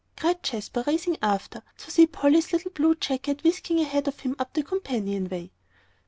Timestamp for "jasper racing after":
0.41-1.61